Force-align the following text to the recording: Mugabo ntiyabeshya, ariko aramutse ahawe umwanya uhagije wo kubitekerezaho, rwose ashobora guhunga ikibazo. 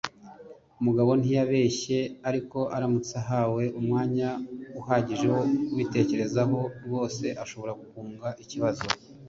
Mugabo 0.85 1.11
ntiyabeshya, 1.19 1.99
ariko 2.29 2.59
aramutse 2.75 3.13
ahawe 3.23 3.63
umwanya 3.79 4.27
uhagije 4.81 5.27
wo 5.33 5.41
kubitekerezaho, 5.65 6.59
rwose 6.85 7.25
ashobora 7.43 7.71
guhunga 7.81 8.27
ikibazo. 8.43 8.83